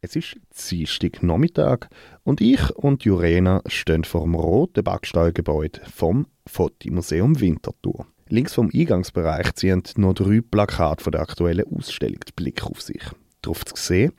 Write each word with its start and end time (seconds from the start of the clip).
Es 0.00 0.14
ist 0.14 0.36
Dienstag 0.70 1.24
Nachmittag 1.24 1.88
und 2.22 2.40
ich 2.40 2.70
und 2.76 3.02
Jurena 3.02 3.62
stehen 3.66 4.04
vor 4.04 4.22
dem 4.22 4.36
roten 4.36 4.84
Backsteingebäude 4.84 5.80
vom 5.92 6.28
Fotomuseum 6.46 7.40
Winterthur. 7.40 8.06
Links 8.28 8.54
vom 8.54 8.70
Eingangsbereich 8.72 9.54
ziehen 9.54 9.82
noch 9.96 10.14
drei 10.14 10.40
Plakate 10.40 11.02
von 11.02 11.10
der 11.10 11.22
aktuellen 11.22 11.66
Ausstellung 11.74 12.20
den 12.20 12.34
Blick 12.36 12.64
auf 12.64 12.80
sich. 12.80 13.02
Darauf 13.42 13.64
zu 13.64 13.74
sehen 13.74 14.12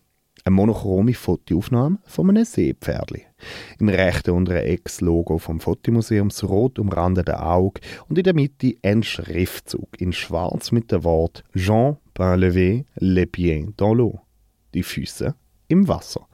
eine 0.43 0.53
monochrome 0.53 1.13
Fotoaufnahme 1.13 1.99
von 2.03 2.29
einem 2.29 2.43
Seepferdli. 2.43 3.25
Im 3.79 3.87
rechten 3.87 4.31
unteren 4.31 4.65
Eck 4.65 4.83
das 4.83 4.99
Logo 4.99 5.37
vom 5.37 5.61
Fotomuseum, 5.61 6.27
das 6.27 6.43
rot 6.43 6.77
umrandete 6.77 7.41
Auge 7.41 7.79
und 8.09 8.17
in 8.17 8.25
der 8.25 8.33
Mitte 8.35 8.75
ein 8.83 9.01
Schriftzug 9.01 9.87
in 10.01 10.11
schwarz 10.11 10.73
mit 10.73 10.91
dem 10.91 11.05
Wort 11.05 11.45
Jean 11.55 11.95
Pain 12.13 12.39
les 12.41 13.25
pieds 13.31 13.71
dans 13.77 13.95
l'eau. 13.95 14.19
Die 14.73 14.83
Füße 14.83 15.35
im 15.69 15.87
Wasser. 15.87 16.27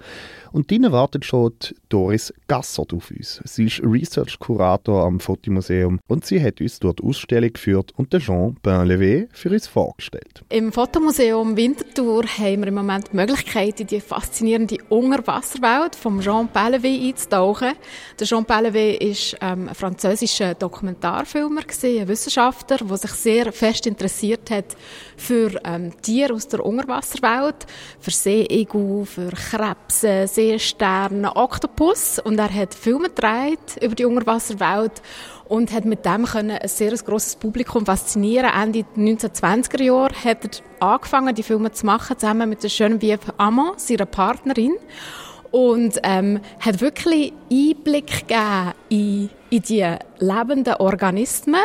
Und 0.56 0.72
drinnen 0.72 0.94
wartet 0.94 1.26
schon 1.26 1.52
Doris 1.90 2.34
Gassert 2.48 2.94
auf 2.94 3.12
uns. 3.12 3.42
Sie 3.44 3.66
ist 3.66 3.82
Research-Kurator 3.84 5.04
am 5.04 5.20
Fotomuseum 5.20 6.00
und 6.08 6.26
sie 6.26 6.42
hat 6.42 6.62
uns 6.62 6.80
dort 6.80 7.04
Ausstellung 7.04 7.52
geführt 7.52 7.92
und 7.98 8.14
den 8.14 8.22
Jean 8.22 8.56
Bainlevé 8.64 9.28
für 9.34 9.50
uns 9.50 9.68
vorgestellt. 9.68 10.46
Im 10.48 10.72
Fotomuseum 10.72 11.58
Winterthur 11.58 12.24
haben 12.24 12.62
wir 12.62 12.68
im 12.68 12.76
Moment 12.76 13.12
die 13.12 13.18
Möglichkeit, 13.18 13.82
in 13.82 13.88
die 13.88 14.00
faszinierende 14.00 14.78
Unterwasserwelt 14.88 15.94
von 15.94 16.22
Jean 16.22 16.48
Bainlevé 16.48 17.06
einzutauchen. 17.10 17.74
Der 18.18 18.26
Jean 18.26 18.46
Bainlevé 18.46 18.94
ist 18.94 19.36
ähm, 19.42 19.68
ein 19.68 19.76
französischer 19.76 20.54
Dokumentarfilmer, 20.54 21.64
ein 21.84 22.08
Wissenschaftler, 22.08 22.78
der 22.78 22.98
sich 22.98 23.12
sehr 23.12 23.52
fest 23.52 23.88
interessiert 23.88 24.50
hat 24.52 24.78
für 25.18 25.60
ähm, 25.66 25.92
Tiere 26.02 26.34
aus 26.34 26.48
der 26.48 26.66
Unterwasserwelt, 26.66 27.66
für 28.00 28.12
Seeigel, 28.12 29.06
für 29.06 29.32
Krebse, 29.32 30.28
Seesterne, 30.46 31.36
Oktopus 31.36 32.20
und 32.20 32.38
er 32.38 32.54
hat 32.54 32.74
Filme 32.76 33.10
gedreht 33.10 33.82
über 33.82 33.96
die 33.96 34.06
Unterwasserwelt 34.06 35.02
und 35.48 35.72
hat 35.72 35.86
mit 35.86 36.06
dem 36.06 36.26
können 36.26 36.58
ein 36.58 36.68
sehr 36.68 36.92
grosses 36.98 37.36
Publikum 37.36 37.86
faszinieren. 37.86 38.52
Ende 38.52 38.86
1920er 38.96 39.82
Jahre 39.82 40.14
hat 40.24 40.46
er 40.46 40.88
angefangen, 40.88 41.34
die 41.34 41.44
Filme 41.44 41.72
zu 41.72 41.86
machen, 41.86 42.18
zusammen 42.18 42.50
mit 42.50 42.62
der 42.62 42.70
Geneviève 42.70 43.34
Amand, 43.38 43.80
seiner 43.80 44.06
Partnerin 44.06 44.76
und 45.52 46.00
ähm, 46.04 46.42
hat 46.60 46.82
wirklich 46.82 47.34
Einblick 47.52 48.28
gegeben 48.28 48.74
in, 48.90 49.30
in 49.50 49.62
die 49.62 49.96
lebenden 50.20 50.76
Organismen 50.76 51.62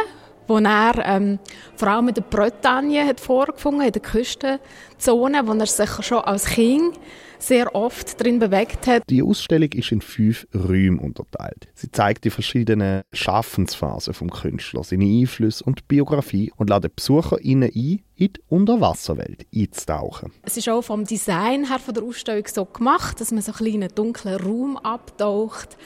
wo 0.46 0.58
er 0.58 0.94
ähm, 1.04 1.38
vor 1.76 1.86
allem 1.86 2.08
in 2.08 2.14
der 2.14 2.22
Bretagne 2.22 3.06
hat 3.06 3.20
vorgefunden, 3.20 3.82
in 3.82 3.92
der 3.92 4.02
Küstenzone, 4.02 5.46
wo 5.46 5.52
er 5.52 5.66
sich 5.66 6.04
schon 6.04 6.18
als 6.18 6.46
Kind 6.46 6.98
sehr 7.42 7.74
oft 7.74 8.22
drin 8.22 8.38
bewegt 8.38 8.86
hat. 8.86 9.02
Die 9.08 9.22
Ausstellung 9.22 9.70
ist 9.72 9.92
in 9.92 10.00
fünf 10.00 10.46
Räume 10.54 11.00
unterteilt. 11.00 11.68
Sie 11.74 11.90
zeigt 11.90 12.24
die 12.24 12.30
verschiedenen 12.30 13.02
Schaffensphasen 13.12 14.14
vom 14.14 14.30
Künstler, 14.30 14.84
seine 14.84 15.04
Einflüsse 15.04 15.64
und 15.64 15.88
Biografie 15.88 16.52
und 16.56 16.70
lädt 16.70 16.94
Besucher 16.96 17.36
ein, 17.36 17.62
in 17.62 18.02
die 18.18 18.32
Unterwasserwelt 18.48 19.46
einzutauchen. 19.54 20.32
Es 20.42 20.56
ist 20.56 20.68
auch 20.68 20.82
vom 20.82 21.04
Design 21.04 21.68
her 21.68 21.78
von 21.78 21.94
der 21.94 22.02
Ausstellung 22.02 22.46
so 22.46 22.64
gemacht, 22.64 23.20
dass 23.20 23.32
man 23.32 23.42
so 23.42 23.52
einen 23.52 23.72
kleinen 23.72 23.94
dunklen 23.94 24.36
Raum 24.36 24.76
abtaucht 24.76 25.76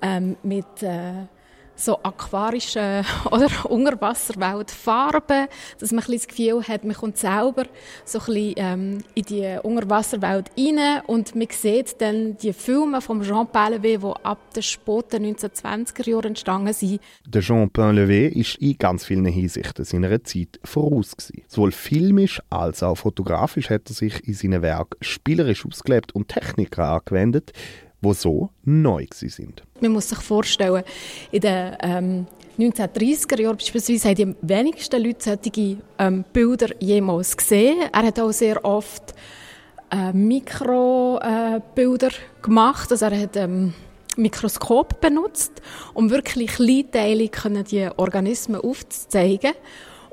ähm, 0.00 0.36
mit 0.42 0.82
äh, 0.82 1.26
so 1.74 1.98
aquarische 2.02 3.02
oder 3.30 3.48
Unterwasserwelt 3.68 4.70
Farben, 4.70 5.46
dass 5.78 5.92
man 5.92 6.04
ein 6.04 6.12
das 6.12 6.26
Gefühl 6.26 6.62
hat, 6.62 6.84
man 6.84 6.94
kommt 6.94 7.16
selber 7.16 7.64
so 8.04 8.18
ein 8.18 8.24
bisschen, 8.26 8.54
ähm, 8.56 8.98
in 9.14 9.22
die 9.24 9.58
Unterwasserwelt 9.62 10.50
rein 10.58 11.02
und 11.06 11.34
man 11.34 11.48
sieht 11.50 12.00
dann 12.00 12.36
die 12.36 12.52
Filme 12.52 13.00
von 13.00 13.22
Jean 13.22 13.46
Painlevé, 13.46 13.98
die 13.98 14.24
ab 14.24 14.52
den 14.54 14.62
späten 14.62 15.24
1920er 15.24 16.10
Jahren 16.10 16.26
entstanden 16.26 16.72
sind. 16.72 17.00
Der 17.26 17.42
Jean 17.42 17.68
Painlevé 17.70 18.28
ist 18.28 18.56
in 18.56 18.78
ganz 18.78 19.04
vielen 19.04 19.26
Hinsichten 19.26 19.84
seiner 19.84 20.22
Zeit 20.24 20.60
voraus 20.64 21.16
gewesen. 21.16 21.42
Sowohl 21.48 21.72
filmisch 21.72 22.40
als 22.50 22.82
auch 22.82 22.96
fotografisch 22.96 23.70
hat 23.70 23.88
er 23.88 23.94
sich 23.94 24.26
in 24.26 24.34
seinen 24.34 24.62
Werken 24.62 24.96
spielerisch 25.00 25.66
ausgelebt 25.66 26.14
und 26.14 26.28
Techniken 26.28 26.80
angewendet, 26.80 27.52
die 28.02 28.14
so 28.14 28.50
neu 28.64 29.06
sind. 29.10 29.62
Man 29.80 29.92
muss 29.92 30.08
sich 30.08 30.18
vorstellen, 30.18 30.82
in 31.30 31.40
den 31.40 31.76
ähm, 31.80 32.26
1930er 32.58 33.40
Jahren 33.40 33.56
beispielsweise 33.56 34.08
haben 34.10 34.36
die 34.40 34.48
wenigsten 34.48 35.02
Leute 35.02 35.38
solche 35.42 35.78
ähm, 35.98 36.24
Bilder 36.32 36.68
jemals 36.80 37.36
gesehen. 37.36 37.88
Er 37.92 38.02
hat 38.02 38.20
auch 38.20 38.32
sehr 38.32 38.64
oft 38.64 39.14
äh, 39.90 40.12
Mikrobilder 40.12 42.08
äh, 42.08 42.42
gemacht, 42.42 42.90
also 42.90 43.06
er 43.06 43.20
hat 43.20 43.36
ähm, 43.36 43.72
Mikroskop 44.16 45.00
benutzt, 45.00 45.52
um 45.94 46.10
wirklich 46.10 46.52
kleinteilig 46.52 47.32
die 47.70 47.88
Organismen 47.96 48.60
aufzuzeigen 48.60 49.52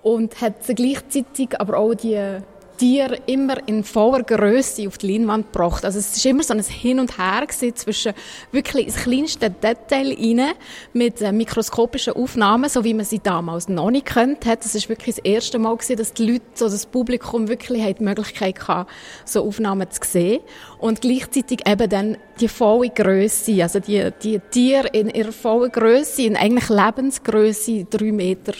und 0.01 0.39
hat 0.41 0.65
gleichzeitig 0.67 1.59
aber 1.59 1.77
auch 1.77 1.93
die 1.93 2.39
Tier 2.79 3.19
immer 3.27 3.57
in 3.67 3.83
voller 3.83 4.23
Größe 4.23 4.87
auf 4.87 4.97
die 4.97 5.11
Leinwand 5.11 5.51
gebracht. 5.51 5.83
Also 5.83 5.99
es 5.99 6.15
ist 6.15 6.25
immer 6.25 6.43
so 6.43 6.53
ein 6.53 6.63
Hin 6.63 7.01
und 7.01 7.17
Her 7.17 7.45
zwischen 7.49 8.13
wirklich 8.53 8.87
ins 8.87 8.95
kleinste 8.95 9.49
Detail 9.49 10.15
rein 10.17 10.53
mit 10.93 11.21
äh, 11.21 11.33
mikroskopischen 11.33 12.13
Aufnahmen, 12.13 12.69
so 12.69 12.85
wie 12.85 12.93
man 12.93 13.03
sie 13.03 13.19
damals 13.19 13.67
noch 13.67 13.91
nicht 13.91 14.05
kennt 14.05 14.45
hat. 14.45 14.63
Das 14.63 14.75
ist 14.75 14.87
wirklich 14.87 15.17
das 15.17 15.25
erste 15.25 15.59
Mal 15.59 15.75
gewesen, 15.75 15.97
dass 15.97 16.13
die 16.13 16.31
Leute, 16.31 16.45
so 16.53 16.69
das 16.69 16.85
Publikum 16.85 17.49
wirklich 17.49 17.83
die 17.97 18.03
Möglichkeit 18.03 18.65
hatte, 18.65 18.89
so 19.25 19.45
Aufnahmen 19.45 19.91
zu 19.91 19.99
sehen 20.05 20.39
und 20.79 21.01
gleichzeitig 21.01 21.67
eben 21.67 21.89
dann 21.89 22.17
die 22.39 22.47
volle 22.47 22.91
Größe, 22.91 23.61
also 23.61 23.81
die, 23.81 24.09
die 24.23 24.39
Tiere 24.51 24.87
in 24.93 25.09
ihrer 25.09 25.33
vollen 25.33 25.69
Größe, 25.69 26.21
in 26.21 26.37
eigentlich 26.37 26.69
Lebensgröße, 26.69 27.87
drei 27.89 28.13
Meter 28.13 28.53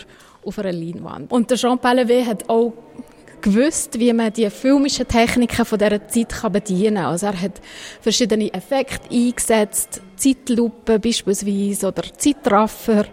auf 0.44 0.60
einer 0.60 0.74
Leinwand. 0.74 1.32
Und 1.32 1.50
der 1.50 1.58
Jean 1.58 1.80
Palévé 1.80 2.26
hat 2.26 2.50
auch 2.50 2.74
gewusst, 3.42 4.00
wie 4.00 4.14
man 4.14 4.34
die 4.34 4.50
filmischen 4.50 5.08
Techniken 5.08 5.66
von 5.66 5.80
dieser 5.80 6.08
Zeit 6.08 6.52
bedienen 6.52 6.96
kann. 6.96 7.06
Also 7.06 7.28
er 7.28 7.42
hat 7.42 7.62
verschiedene 8.02 8.54
Effekte 8.54 9.10
eingesetzt, 9.12 10.02
Zeitlupe 10.16 11.00
beispielsweise 11.00 11.88
oder 11.88 12.04
Zeitraffer. 12.18 13.06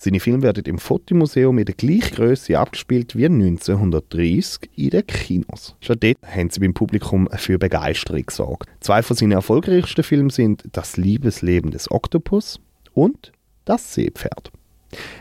Seine 0.00 0.20
Filme 0.20 0.44
werden 0.44 0.64
im 0.66 0.78
Fotomuseum 0.78 1.58
in 1.58 1.64
der 1.64 1.74
gleichen 1.74 2.14
Größe 2.14 2.56
abgespielt 2.56 3.16
wie 3.16 3.26
1930 3.26 4.70
in 4.76 4.90
den 4.90 5.04
Kinos. 5.04 5.74
Schon 5.80 5.98
dort 5.98 6.18
haben 6.22 6.50
sie 6.50 6.60
beim 6.60 6.72
Publikum 6.72 7.28
für 7.36 7.58
Begeisterung 7.58 8.24
gesorgt. 8.24 8.68
Zwei 8.78 9.02
von 9.02 9.16
seinen 9.16 9.32
erfolgreichsten 9.32 10.04
Filmen 10.04 10.30
sind 10.30 10.62
Das 10.70 10.96
Liebesleben 10.96 11.72
des 11.72 11.90
Oktopus 11.90 12.60
und 12.94 13.32
Das 13.64 13.92
Seepferd. 13.92 14.52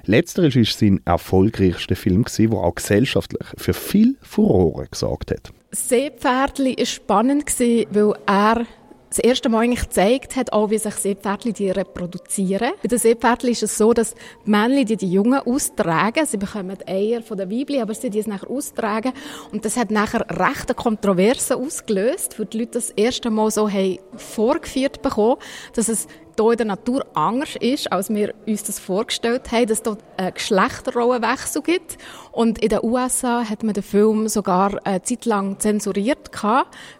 Letzteres 0.05 0.55
war 0.55 0.63
sein 0.63 1.01
erfolgreichster 1.05 1.95
Film, 1.95 2.25
der 2.37 2.53
auch 2.53 2.75
gesellschaftlich 2.75 3.47
für 3.57 3.73
viel 3.73 4.17
Furore 4.21 4.87
gesorgt 4.89 5.31
hat. 5.31 5.51
Seepferdli 5.71 6.77
war 6.77 6.85
spannend, 6.85 7.45
weil 7.59 8.13
er 8.25 8.65
das 9.09 9.19
erste 9.19 9.49
Mal 9.49 9.63
eigentlich 9.63 9.81
gezeigt 9.81 10.35
hat, 10.35 10.51
auch 10.51 10.69
wie 10.69 10.77
sich 10.77 10.93
Seepferdli 10.93 11.71
reproduzieren. 11.71 12.71
Bei 12.81 12.87
den 12.87 12.99
Seepferdli 12.99 13.51
ist 13.51 13.63
es 13.63 13.77
so, 13.77 13.93
dass 13.93 14.15
die 14.45 14.49
Männchen 14.49 14.85
die, 14.85 14.97
die 14.97 15.11
Jungen 15.11 15.39
austragen. 15.39 16.25
Sie 16.25 16.37
bekommen 16.37 16.77
Eier 16.85 17.21
von 17.21 17.37
den 17.37 17.49
Weibchen, 17.49 17.81
aber 17.81 17.93
sie 17.93 18.09
die 18.09 18.19
es 18.19 18.27
nachher 18.27 18.49
austragen. 18.49 19.13
Und 19.51 19.65
das 19.65 19.77
hat 19.77 19.91
nachher 19.91 20.25
rechte 20.29 20.73
Kontroversen 20.73 21.57
ausgelöst, 21.57 22.37
weil 22.37 22.47
die 22.47 22.59
Leute 22.59 22.71
das 22.71 22.89
erste 22.91 23.29
Mal 23.29 23.49
so 23.49 23.69
haben 23.69 23.99
vorgeführt 24.17 25.01
bekommen, 25.01 25.37
dass 25.73 25.87
es 25.87 26.07
hier 26.37 26.51
in 26.51 26.57
der 26.57 26.65
Natur 26.67 27.05
anders 27.13 27.55
ist, 27.59 27.91
als 27.91 28.09
wir 28.09 28.33
uns 28.45 28.63
das 28.63 28.79
vorgestellt 28.79 29.51
haben, 29.51 29.67
dass 29.67 29.79
es 29.79 29.83
dort 29.83 30.03
einen 30.17 30.33
Geschlechterrollenwechsel 30.33 31.61
gibt. 31.61 31.97
Und 32.31 32.59
in 32.59 32.69
den 32.69 32.79
USA 32.83 33.43
hat 33.43 33.63
man 33.63 33.73
den 33.73 33.83
Film 33.83 34.27
sogar 34.27 34.79
eine 34.85 35.01
Zeit 35.01 35.25
lang 35.25 35.59
zensuriert, 35.59 36.31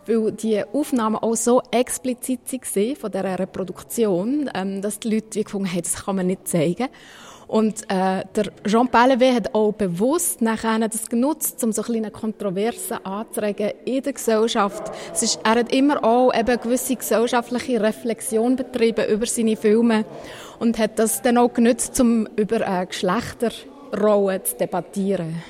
weil 0.06 0.32
die 0.32 0.64
Aufnahmen 0.64 1.18
auch 1.18 1.36
so 1.36 1.62
explizit 1.72 2.42
waren 2.52 2.96
von 2.96 3.12
dieser 3.12 3.40
Reproduktion, 3.40 4.50
ähm, 4.54 4.82
dass 4.82 5.00
die 5.00 5.14
Leute 5.14 5.44
gefunden 5.44 5.72
haben, 5.72 5.82
das 5.82 6.06
kann 6.06 6.16
man 6.16 6.28
nicht 6.28 6.48
zeigen. 6.48 6.88
Und 7.48 7.84
äh, 7.90 8.24
der 8.36 8.52
Jean 8.66 8.90
Palévé 8.90 9.34
hat 9.34 9.56
auch 9.56 9.72
bewusst 9.72 10.42
nachher 10.42 10.80
das 10.80 11.08
genutzt, 11.08 11.64
um 11.64 11.72
so 11.72 11.82
kleine 11.82 12.12
Kontroversen 12.12 12.98
anzuregen 13.06 13.72
in 13.86 14.04
der 14.04 14.14
Gesellschaft. 14.14 14.92
Es 15.14 15.24
ist, 15.24 15.40
er 15.44 15.52
hat 15.52 15.74
immer 15.74 16.04
auch 16.04 16.34
eben 16.38 16.60
gewisse 16.60 16.96
gesellschaftliche 16.96 17.82
Reflexion 17.82 18.58
betrieben 18.58 19.08
über 19.08 19.26
seine 19.26 19.56
Filme 19.56 20.04
und 20.60 20.78
hat 20.78 21.00
das 21.00 21.22
dann 21.22 21.38
auch 21.38 21.54
genutzt, 21.54 21.98
um 22.02 22.28
über 22.36 22.60
äh, 22.68 22.86
Geschlechterrollen 22.86 24.44
zu 24.44 24.58
debattieren. 24.58 25.42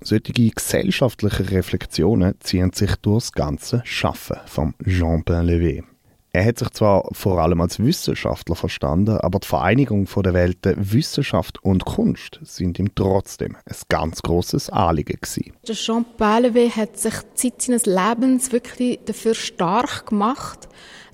Solche 0.00 0.32
gesellschaftliche 0.32 1.50
Reflexionen 1.50 2.34
ziehen 2.40 2.72
sich 2.72 2.96
durch 2.96 3.24
das 3.24 3.32
ganze 3.32 3.82
Schaffen 3.84 4.38
von 4.46 4.74
Jean 4.84 5.22
Painlevé. 5.22 5.84
Er 6.34 6.46
hat 6.46 6.58
sich 6.58 6.70
zwar 6.70 7.06
vor 7.12 7.42
allem 7.42 7.60
als 7.60 7.78
Wissenschaftler 7.78 8.56
verstanden, 8.56 9.18
aber 9.18 9.38
die 9.38 9.46
Vereinigung 9.46 10.08
der 10.16 10.32
Welten 10.32 10.74
Wissenschaft 10.92 11.62
und 11.62 11.84
Kunst 11.84 12.40
sind 12.42 12.78
ihm 12.78 12.94
trotzdem 12.94 13.56
ein 13.66 13.76
ganz 13.90 14.22
großes 14.22 14.70
Anliegen 14.70 15.18
gewesen. 15.20 15.52
Jean 15.64 16.06
Paillevé 16.18 16.70
hat 16.70 16.96
sich 16.96 17.12
Zeit 17.34 17.60
seines 17.60 17.84
Lebens 17.84 18.50
wirklich 18.50 19.00
dafür 19.04 19.34
stark 19.34 20.06
gemacht, 20.06 20.68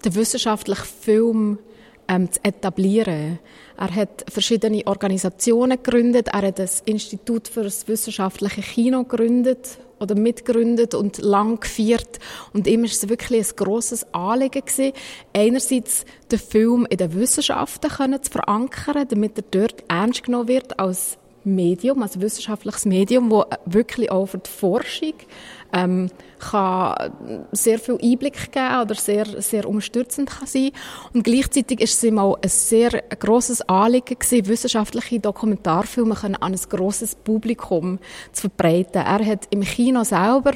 den 0.05 0.15
wissenschaftlichen 0.15 0.87
Film 0.87 1.59
ähm, 2.07 2.31
zu 2.31 2.39
etablieren. 2.45 3.41
Er 3.77 3.93
hat 3.93 4.25
verschiedene 4.31 4.87
Organisationen 4.87 5.83
gegründet. 5.83 6.29
Er 6.29 6.43
hat 6.43 6.61
das 6.61 6.81
Institut 6.83 7.49
für 7.49 7.65
das 7.65 7.89
wissenschaftliche 7.89 8.63
Kino 8.63 9.03
gegründet 9.03 9.79
oder 10.01 10.15
mitgegründet 10.15 10.95
und 10.95 11.19
lang 11.19 11.61
gefeiert. 11.61 12.19
Und 12.53 12.67
ihm 12.67 12.85
ist 12.85 13.03
es 13.03 13.09
wirklich 13.09 13.51
ein 13.51 13.57
grosses 13.57 14.13
Anliegen 14.13 14.65
gewesen, 14.65 14.93
einerseits 15.33 16.05
den 16.31 16.39
Film 16.39 16.87
in 16.89 16.97
den 16.97 17.15
Wissenschaften 17.15 17.91
können 17.91 18.23
zu 18.23 18.31
verankern, 18.31 19.07
damit 19.09 19.39
er 19.39 19.45
dort 19.51 19.85
ernst 19.89 20.25
genommen 20.25 20.49
wird 20.49 20.79
als 20.79 21.19
Medium, 21.55 22.03
als 22.03 22.21
wissenschaftliches 22.21 22.85
Medium, 22.87 23.31
wo 23.31 23.45
wirklich 23.65 24.11
auch 24.11 24.27
für 24.27 24.39
die 24.39 24.51
Forschung 24.51 25.15
ähm, 25.73 26.11
kann 26.39 27.13
sehr 27.53 27.79
viel 27.79 27.99
Einblick 28.03 28.53
geben 28.53 28.81
oder 28.83 28.95
sehr, 28.95 29.27
sehr 29.43 29.69
unterstützend 29.69 30.31
kann 30.31 30.47
sein. 30.47 30.71
Und 31.13 31.25
gleichzeitig 31.25 31.81
ist 31.81 31.95
es 31.95 32.05
ihm 32.05 32.19
auch 32.19 32.39
ein 32.43 32.49
sehr 32.49 32.91
grosses 33.19 33.63
Anliegen 33.63 34.19
gewesen, 34.19 34.47
wissenschaftliche 34.47 35.21
Dokumentarfilme 35.21 36.17
an 36.23 36.37
ein 36.37 36.57
grosses 36.69 37.15
Publikum 37.15 37.99
zu 38.33 38.43
verbreiten. 38.43 39.03
Er 39.03 39.25
hat 39.25 39.47
im 39.51 39.63
Kino 39.63 40.05
selber 40.05 40.53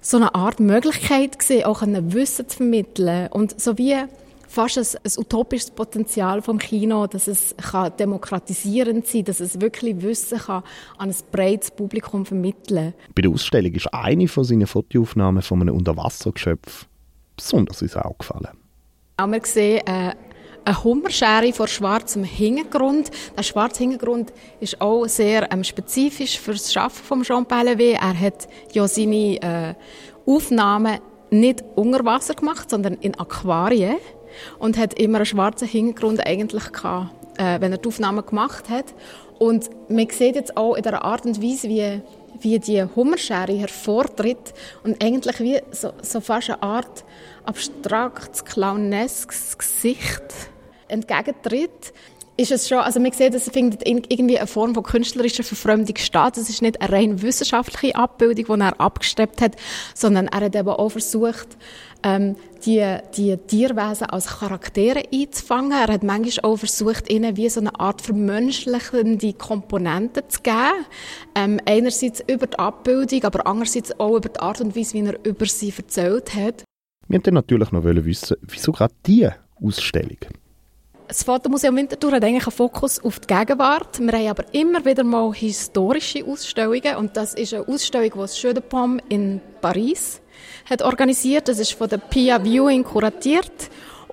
so 0.00 0.16
eine 0.16 0.34
Art 0.34 0.60
Möglichkeit 0.60 1.38
gesehen, 1.38 1.64
auch 1.64 1.82
ein 1.82 2.12
Wissen 2.12 2.48
zu 2.48 2.58
vermitteln. 2.58 3.28
Und 3.28 3.60
so 3.60 3.78
wie 3.78 3.96
fast 4.52 4.78
ein, 4.78 5.00
ein 5.02 5.12
utopisches 5.18 5.70
Potenzial 5.70 6.42
vom 6.42 6.58
Kino, 6.58 7.06
dass 7.06 7.26
es 7.26 7.54
kann 7.56 7.96
demokratisierend 7.96 9.06
sein, 9.06 9.24
dass 9.24 9.40
es 9.40 9.60
wirklich 9.60 10.02
Wissen 10.02 10.38
kann 10.38 10.62
an 10.98 11.08
ein 11.08 11.16
breites 11.30 11.70
Publikum 11.70 12.26
vermitteln. 12.26 12.92
Bei 13.14 13.22
der 13.22 13.30
Ausstellung 13.30 13.72
ist 13.72 13.92
eine 13.92 14.28
von 14.28 14.44
seinen 14.44 14.66
Fotoaufnahmen 14.66 15.42
von 15.42 15.62
einem 15.62 15.74
Unterwassergeschöpf 15.74 16.86
besonders 17.34 17.80
ins 17.80 17.96
Auge 17.96 18.16
gefallen. 18.18 18.58
Auch 19.16 19.26
wir 19.26 19.40
sehen 19.44 19.86
äh, 19.86 20.14
eine 20.64 20.84
Hummerschere 20.84 21.52
vor 21.52 21.66
schwarzem 21.66 22.24
Hintergrund. 22.24 23.10
Der 23.36 23.42
schwarze 23.42 23.82
Hintergrund 23.82 24.32
ist 24.60 24.80
auch 24.80 25.06
sehr 25.06 25.50
ähm, 25.50 25.64
spezifisch 25.64 26.38
für 26.38 26.52
das 26.52 26.72
Schaffen 26.72 27.04
von 27.04 27.22
Jean 27.22 27.46
Pellevé. 27.46 27.94
Er 27.94 28.18
hat 28.18 28.48
ja 28.72 28.86
seine 28.86 29.40
äh, 29.42 29.74
Aufnahmen 30.26 30.98
nicht 31.30 31.64
unter 31.74 32.04
Wasser 32.04 32.34
gemacht, 32.34 32.68
sondern 32.68 32.94
in 32.94 33.18
Aquarien 33.18 33.96
und 34.58 34.78
hat 34.78 34.94
immer 34.94 35.18
einen 35.18 35.26
schwarzen 35.26 35.68
Hintergrund 35.68 36.26
eigentlich 36.26 36.72
gehabt, 36.72 37.10
äh, 37.38 37.60
wenn 37.60 37.72
er 37.72 37.78
die 37.78 37.88
Aufnahmen 37.88 38.24
gemacht 38.24 38.68
hat. 38.68 38.86
Und 39.38 39.70
man 39.88 40.08
sieht 40.10 40.36
jetzt 40.36 40.56
auch 40.56 40.74
in 40.74 40.82
der 40.82 41.04
Art 41.04 41.24
und 41.26 41.42
Weise, 41.42 41.68
wie, 41.68 42.00
wie 42.40 42.58
die 42.58 42.84
Hummerschere 42.84 43.52
hervortritt 43.52 44.54
und 44.84 45.02
eigentlich 45.02 45.40
wie 45.40 45.60
so, 45.72 45.92
so 46.02 46.20
fast 46.20 46.50
eine 46.50 46.62
Art 46.62 47.04
abstraktes, 47.44 48.44
clowneskes 48.44 49.58
Gesicht 49.58 50.22
entgegentritt 50.88 51.92
ist 52.42 52.52
es 52.52 52.68
schon, 52.68 52.78
also 52.78 53.00
man 53.00 53.12
sieht, 53.12 53.34
es 53.34 53.48
findet 53.48 53.86
irgendwie 53.86 54.38
eine 54.38 54.46
Form 54.46 54.74
von 54.74 54.82
künstlerischer 54.82 55.44
Verfremdung 55.44 55.96
statt. 55.96 56.36
Es 56.36 56.50
ist 56.50 56.62
nicht 56.62 56.80
eine 56.80 56.92
rein 56.92 57.22
wissenschaftliche 57.22 57.94
Abbildung, 57.94 58.56
die 58.56 58.62
er 58.62 58.80
abgesteppt 58.80 59.40
hat, 59.40 59.56
sondern 59.94 60.28
er 60.28 60.40
hat 60.42 60.54
eben 60.54 60.68
auch 60.68 60.90
versucht, 60.90 61.56
ähm, 62.02 62.36
die, 62.66 62.98
die 63.16 63.36
Tierwesen 63.36 64.08
als 64.08 64.26
Charaktere 64.26 65.02
einzufangen. 65.12 65.72
Er 65.72 65.92
hat 65.92 66.02
manchmal 66.02 66.52
auch 66.52 66.56
versucht, 66.56 67.10
ihnen 67.10 67.36
wie 67.36 67.48
so 67.48 67.60
eine 67.60 67.78
Art 67.78 68.02
vermenschlichende 68.02 69.32
Komponenten 69.32 70.24
zu 70.28 70.42
geben. 70.42 70.84
Ähm, 71.34 71.60
einerseits 71.64 72.22
über 72.26 72.46
die 72.46 72.58
Abbildung, 72.58 73.24
aber 73.24 73.46
andererseits 73.46 73.98
auch 73.98 74.16
über 74.16 74.28
die 74.28 74.40
Art 74.40 74.60
und 74.60 74.76
Weise, 74.76 74.94
wie 74.94 75.06
er 75.06 75.24
über 75.24 75.46
sie 75.46 75.72
erzählt 75.76 76.34
hat. 76.34 76.64
Wir 77.08 77.18
wollten 77.18 77.34
natürlich 77.34 77.72
noch 77.72 77.84
wissen, 77.84 78.36
wieso 78.42 78.72
gerade 78.72 78.94
diese 79.06 79.34
Ausstellung? 79.60 80.18
Das 81.12 81.24
Fotomuseum 81.24 81.76
Winterthur 81.76 82.12
hat 82.12 82.24
eigentlich 82.24 82.46
einen 82.46 82.56
Fokus 82.56 82.98
auf 83.04 83.20
die 83.20 83.26
Gegenwart. 83.26 84.00
Wir 84.00 84.12
haben 84.14 84.28
aber 84.28 84.44
immer 84.52 84.82
wieder 84.82 85.04
mal 85.04 85.30
historische 85.34 86.24
Ausstellungen 86.24 86.96
und 86.96 87.18
das 87.18 87.34
ist 87.34 87.52
eine 87.52 87.68
Ausstellung, 87.68 88.12
die 88.14 88.18
das 88.18 88.40
Jeu 88.40 88.54
de 88.54 88.62
Pomme 88.62 89.02
in 89.10 89.38
Paris 89.60 90.22
hat 90.70 90.80
organisiert. 90.80 91.48
Das 91.48 91.58
ist 91.58 91.74
von 91.74 91.90
der 91.90 91.98
Pia 91.98 92.42
Viewing 92.42 92.82
kuratiert 92.82 93.52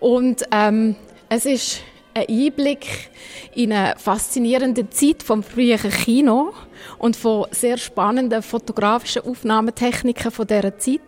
und 0.01 0.43
ähm, 0.51 0.97
es 1.29 1.45
ist 1.45 1.83
ein 2.13 2.25
Einblick 2.27 3.11
in 3.55 3.71
eine 3.71 3.95
faszinierende 3.97 4.89
Zeit 4.89 5.23
vom 5.23 5.41
früheren 5.41 5.91
Kino 5.91 6.51
und 6.97 7.15
von 7.15 7.45
sehr 7.51 7.77
spannenden 7.77 8.41
fotografischen 8.41 9.21
Aufnahmetechniken 9.21 10.31
von 10.31 10.47
dieser 10.47 10.77
Zeit. 10.77 10.99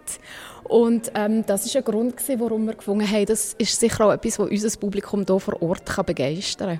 Und 0.71 1.11
ähm, 1.15 1.43
das 1.45 1.65
ist 1.65 1.75
ein 1.75 1.83
Grund, 1.83 2.15
gewesen, 2.15 2.39
warum 2.39 2.65
wir 2.65 2.75
gefunden 2.75 3.05
haben, 3.05 3.25
das 3.25 3.53
ist 3.57 3.77
sicher 3.77 4.05
auch 4.05 4.13
etwas, 4.13 4.39
was 4.39 4.49
unser 4.49 4.79
Publikum 4.79 5.25
hier 5.27 5.37
vor 5.37 5.61
Ort 5.61 5.85
kann 5.85 6.05
begeistern 6.05 6.79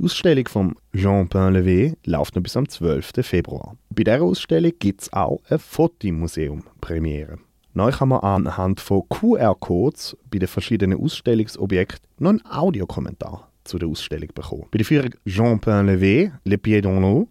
Die 0.00 0.04
Ausstellung 0.04 0.48
von 0.48 0.74
Jean 0.92 1.28
Pain-Levé 1.28 1.94
läuft 2.04 2.34
noch 2.34 2.42
bis 2.42 2.56
am 2.56 2.68
12. 2.68 3.12
Februar. 3.22 3.76
Bei 3.90 4.02
dieser 4.02 4.22
Ausstellung 4.22 4.72
gibt 4.80 5.02
es 5.02 5.12
auch 5.12 5.40
ein 5.48 5.60
Fotomuseum-Premiere. 5.60 7.38
Neu 7.74 7.92
kann 7.92 8.08
man 8.08 8.20
anhand 8.20 8.80
von 8.80 9.08
QR-Codes 9.08 10.16
bei 10.28 10.40
den 10.40 10.48
verschiedenen 10.48 11.00
Ausstellungsobjekten 11.00 12.08
noch 12.18 12.30
einen 12.30 12.44
Audiokommentar 12.44 13.52
zu 13.62 13.78
der 13.78 13.88
Ausstellung 13.88 14.30
bekommen. 14.34 14.66
Bei 14.72 14.78
der 14.78 14.84
Führung 14.84 15.14
Jean 15.24 15.60
Pain-Levé, 15.60 16.32
Le 16.44 16.58
Pied 16.58 16.84
dans 16.84 17.00
l'eau, 17.00 17.28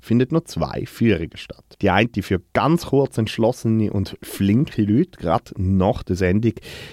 findet 0.00 0.32
noch 0.32 0.44
zwei 0.44 0.84
Führungen 0.86 1.36
statt. 1.36 1.64
Die 1.82 1.90
eine 1.90 2.08
für 2.20 2.40
ganz 2.52 2.86
kurz 2.86 3.18
entschlossene 3.18 3.92
und 3.92 4.16
flinke 4.22 4.82
Leute, 4.82 5.18
gerade 5.18 5.52
nach 5.56 6.02
der 6.02 6.16
Sendung 6.16 6.52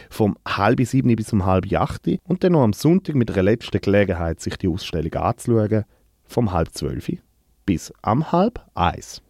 vom 0.10 0.38
halb 0.48 0.81
sieben 0.86 1.16
bis 1.16 1.31
um 1.34 1.46
halb 1.46 1.72
acht 1.74 2.07
und 2.24 2.44
dann 2.44 2.54
noch 2.54 2.63
am 2.63 2.74
Sonntag 2.74 3.16
mit 3.16 3.30
der 3.36 3.44
letzten 3.44 3.80
Gelegenheit, 3.81 4.40
sich 4.42 4.57
die 4.57 4.68
Ausstellung 4.68 5.13
anzuschauen, 5.13 5.86
vom 6.24 6.52
halb 6.52 6.74
zwölf 6.74 7.12
bis 7.66 7.92
am 8.02 8.31
halb 8.31 8.60
eins. 8.75 9.22